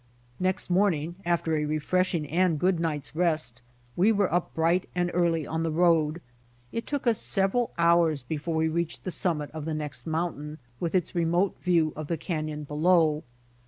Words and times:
Next 0.39 0.71
morning 0.71 1.17
after 1.25 1.55
a 1.55 1.65
refreshing 1.65 2.25
and 2.25 2.57
good 2.57 2.79
night's 2.79 3.15
rest, 3.15 3.61
we 3.95 4.11
were 4.11 4.33
up 4.33 4.51
bright 4.55 4.89
and 4.95 5.11
early 5.13 5.45
on 5.45 5.61
the 5.61 5.69
road. 5.69 6.21
It 6.71 6.87
took 6.87 7.05
us 7.05 7.19
several 7.19 7.69
hours 7.77 8.23
before 8.23 8.55
we 8.55 8.67
reached 8.67 9.03
the 9.03 9.11
summit 9.11 9.51
of 9.51 9.65
the 9.65 9.75
next 9.75 10.07
mountain, 10.07 10.57
with 10.79 10.95
its 10.95 11.13
remote 11.13 11.55
view 11.61 11.93
of 11.95 12.07
the 12.07 12.17
canyon 12.17 12.63
below. 12.63 13.21